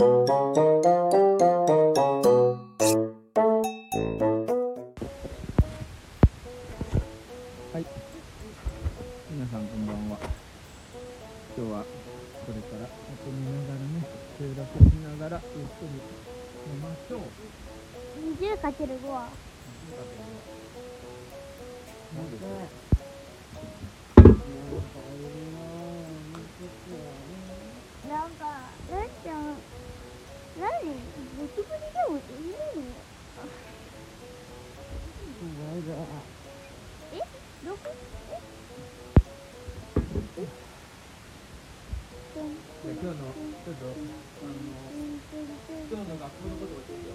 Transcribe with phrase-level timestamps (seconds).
[0.00, 0.06] はい。
[9.28, 10.18] 皆さんこんばんは。
[11.56, 14.06] 今日はこれから遊びながらね、
[14.38, 15.88] 収録しながらゆっくり
[16.68, 17.20] 寝ましょう。
[18.38, 19.26] 20×5 は
[22.14, 22.50] なんでしょう
[28.08, 28.44] なんか
[28.90, 29.58] なんちゃん
[30.58, 30.66] 何？
[31.38, 32.50] ブチブチでもいい
[32.82, 32.98] の？
[37.12, 37.14] え
[37.64, 37.78] 六
[40.36, 40.42] ええ
[42.34, 42.44] じゃあ
[42.92, 43.22] 今日の
[43.64, 44.52] ちょっとあの
[45.90, 46.66] 今日の学校のこ？
[46.66, 47.14] とを教えてよ。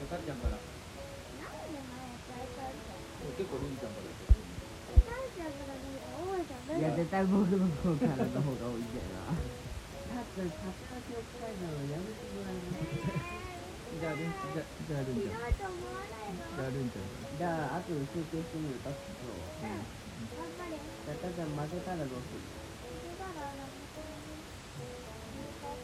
[0.00, 0.52] かかっちゃんから。
[3.36, 4.29] 結構りんちゃんから
[5.40, 6.78] 教えて。
[6.78, 9.32] いや絶対僕の方からの方が多いんだよな。
[10.14, 12.80] たっくん、さすが記憶改ざんをやめてもらえます
[14.00, 15.34] じゃありんじゃじゃありんちゃん。
[16.56, 17.04] じゃありんちゃん。
[17.38, 19.50] じゃあ、あとで集計してみるかってそう。
[21.04, 22.40] じゃあ、たっちゃん負けたらどうする
[22.88, 23.54] 負けたら、
[25.34, 25.76] なんか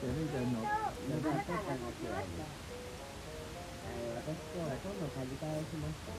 [0.00, 0.60] じゃありんちゃんの。
[1.06, 2.48] じゃあ、たっちゃんが今日はね、
[3.82, 6.12] え私今日は本の借り換えしました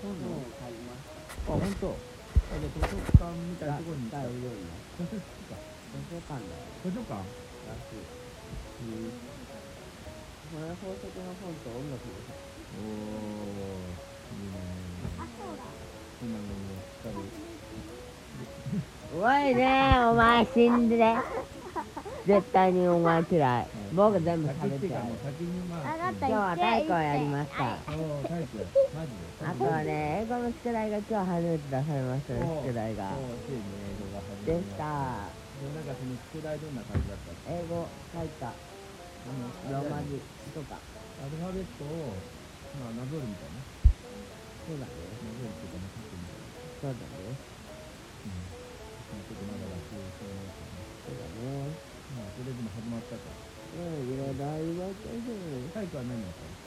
[0.00, 0.29] 本を借りました。
[1.50, 1.90] あ、本当。
[1.90, 5.10] あ、じゃあ図書館みたいなところに行った買うようになった。
[5.10, 6.38] 図書館。
[6.46, 6.62] だよ。
[6.86, 7.18] 図書館。
[7.18, 8.06] らしい。
[10.50, 12.38] これ宝石の本と音楽の本。
[12.78, 13.98] おお。
[14.30, 14.62] いいね。
[16.22, 17.26] 今のもしっかり。
[19.12, 21.16] おいねお前死んで
[22.26, 23.68] 絶対にお前嫌い。
[23.92, 27.80] 僕全部先食べちゃう今日は体育をやりました。
[27.80, 33.18] あとはね英語の宿題が今日初めて出されましたね宿題が。
[34.44, 34.84] でした。
[34.84, 37.32] なんかその宿題どんな感じだった？
[37.32, 38.54] の英語書いた。
[39.70, 40.22] ローマ字
[40.54, 40.80] とか。
[41.20, 42.16] アルファベットを、
[42.80, 43.60] まあ、なぞるみたいな。
[44.66, 44.92] そうだね。
[45.20, 46.48] なぞるっていうか、まあ、書くみたいな。
[46.80, 47.36] そうだね。
[48.24, 48.32] うん。
[49.12, 50.88] まあちょっとまだ学習してないからね。
[51.04, 53.40] そうだねまあ、それでも始まったから。
[53.70, 54.08] うん。
[54.08, 56.58] いろいろありましたね体育は何やったの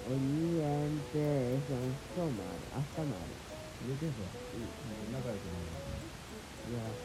[0.00, 3.42] オニエンテーション今日もある明日もある
[3.80, 4.14] 入れてん。
[4.14, 4.38] すよ。
[4.52, 5.10] うん。
[5.10, 5.70] 仲良くなる
[6.64, 6.96] いや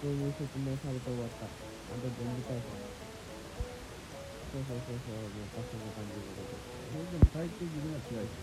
[0.00, 1.56] 普通に説明されて終わった
[1.94, 2.92] あと全部解説
[4.50, 8.34] そうそうそうそう昔の感じのことそれでも体育的には違い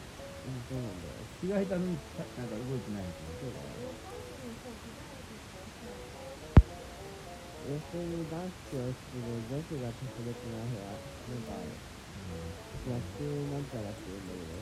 [0.44, 0.64] うん。
[0.66, 1.02] そうなん。
[1.02, 2.04] だよ違いたのに、
[2.36, 2.50] なん。
[2.50, 3.36] か動いてないみたいな。
[3.38, 3.90] そうだよ
[7.66, 10.86] 普通に男子をする女子が特別な部屋
[11.28, 11.52] なんか
[12.86, 14.54] 学習なんちゃらっていうんだけど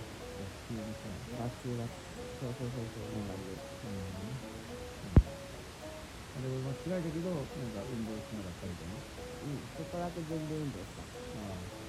[0.67, 1.87] 急にさ、学習が
[2.39, 4.53] そうそうそうそうなんかね
[6.35, 8.95] あれは間違いだけど、なんか運動しなかったみたいな。
[9.43, 11.83] うんそこだけ全然運動したああ。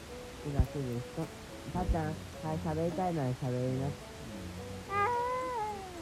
[0.44, 1.26] 手がすぐ人
[1.72, 3.90] たっちゃんはい喋りたいなら喋りなあ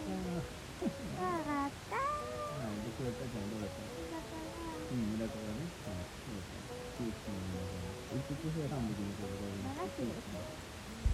[0.06, 0.16] うん。
[0.16, 1.96] ーわかった
[2.52, 3.51] はい、で、これ、たちゃんどうだったうん、
[5.28, 5.74] だからね。
[5.84, 6.70] はい、そうですね。
[6.96, 7.96] 九州の皆さん。
[8.10, 9.74] 一匹増えた三匹のところに。
[9.74, 10.28] 七匹です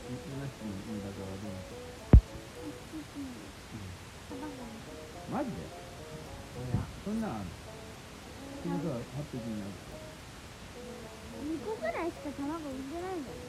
[0.06, 1.76] 七匹のだからどうなった
[5.26, 5.72] マジで
[7.04, 7.20] そん。
[7.20, 7.58] なん。
[8.64, 9.82] あるってことは8匹になる。
[11.40, 12.88] 2個ぐらいしか卵産ん。
[12.88, 13.24] でないん。
[13.24, 13.42] だよ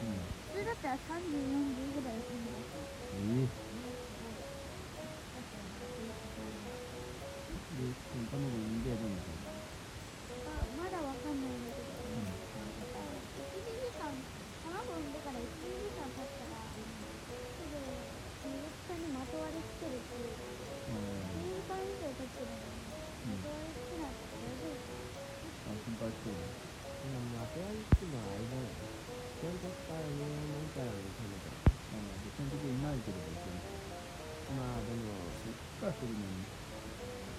[0.00, 0.40] うん。
[0.52, 2.46] 普通だったら30、40ぐらい産ん。
[2.46, 2.55] で
[25.96, 26.56] あ、心配してる。
[27.02, 28.92] でもまあとりあえずのはあれだよね
[29.38, 31.50] 建国から入門なんちゃらにためた
[31.90, 33.66] あの、その時いないければいけない。
[34.48, 36.52] まあでもしっかりするのに。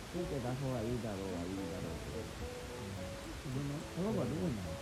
[0.09, 2.38] ついてた方がいいだろうはいいだろうけど
[3.44, 4.80] その卵はどこにある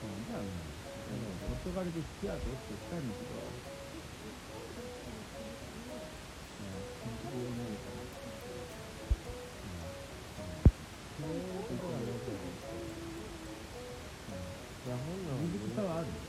[0.00, 0.74] お腹にの
[1.06, 3.14] じゃあね、ほっとかれて付き合うとってしたいんだ
[15.80, 16.28] 方はあるに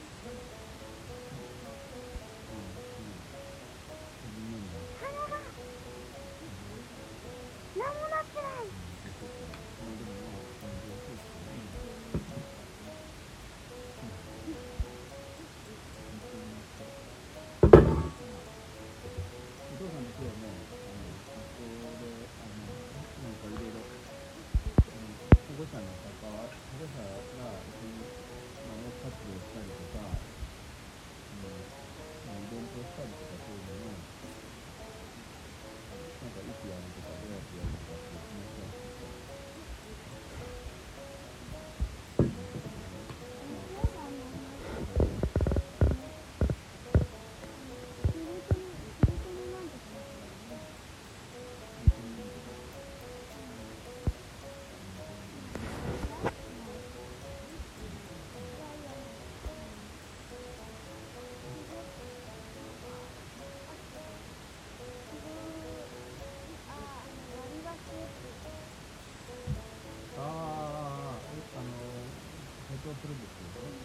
[72.96, 73.80] するんですけど、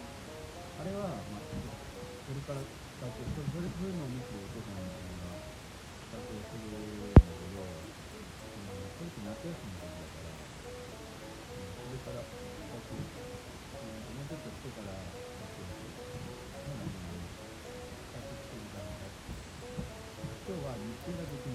[0.76, 1.42] あれは、まあ、
[2.26, 5.46] これから使って、それそれそういうのを見てお父さんが
[6.10, 6.62] 使ってする
[7.18, 7.94] んだけど、
[8.54, 10.52] あのそれって夏休みの時だから、
[11.56, 12.30] うんそれから
[12.68, 12.94] 使って、
[13.80, 15.84] うんもうちょっとしてから使ってるんです
[16.64, 17.36] そうなんだね。
[18.10, 19.14] 使ってきてみたのが、
[20.46, 21.49] 今日は日中だけ決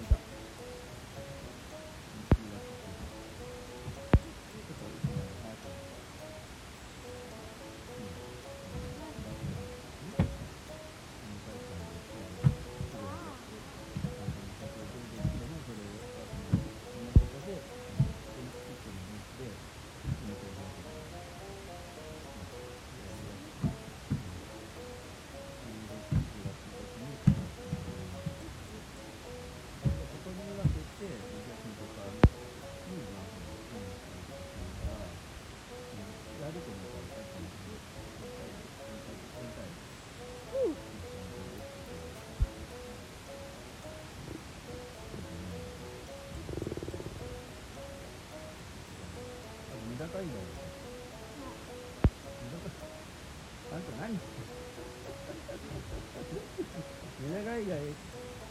[57.65, 57.99] 以外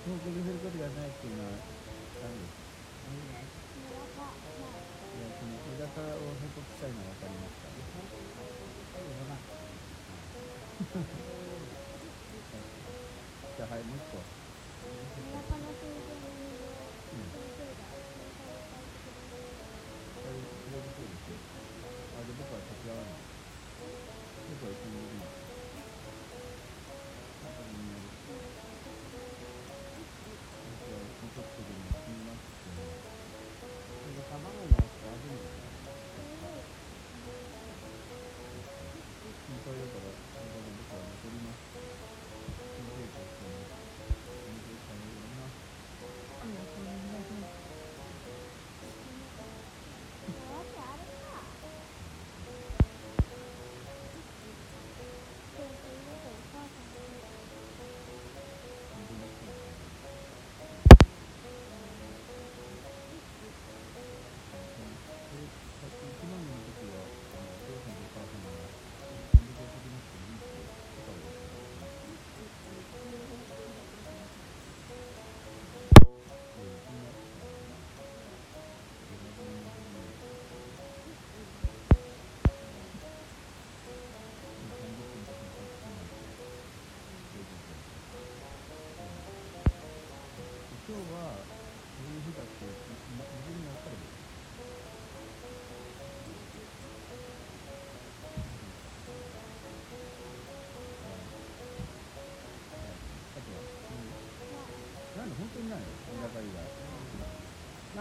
[0.05, 1.67] 報告することがないっていうのは
[2.19, 2.65] ダメです
[5.15, 7.89] いやそのメダカを報告したいのは分かりますから
[13.57, 14.31] じゃあはいもう一個
[20.21, 21.45] それそれでそうですよ
[22.13, 23.29] あで僕は手伝わない。
[24.47, 25.35] 僕は一緒にいるの
[27.41, 28.01] なんかみんな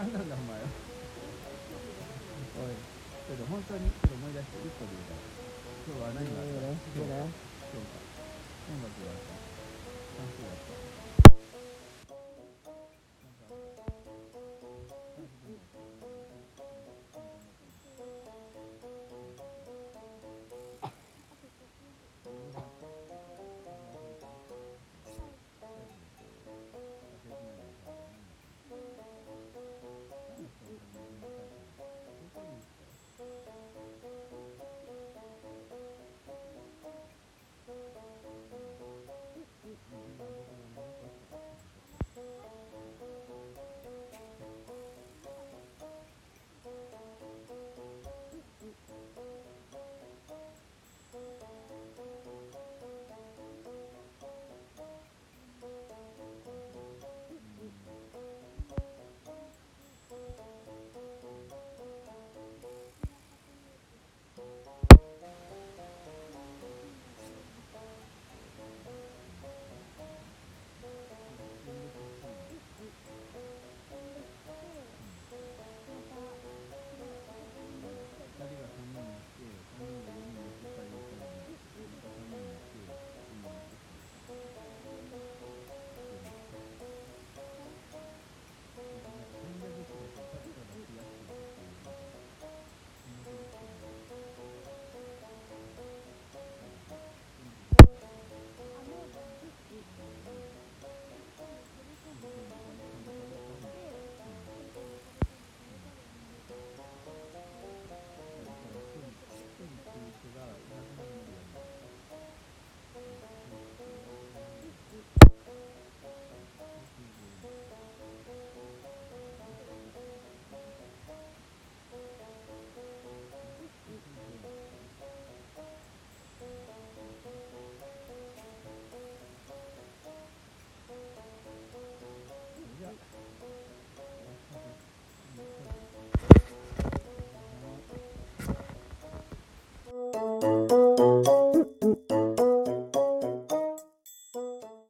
[0.04, 0.68] なんなんだお前は。
[2.54, 2.76] おい
[3.26, 5.20] ちょっと本当にちょっと思い出して一個でいいから。
[5.86, 6.60] 今日は何があった？
[6.94, 7.38] 今日
[7.72, 8.04] 今日か。
[8.66, 9.42] 音楽があった
[10.16, 10.83] 算数があった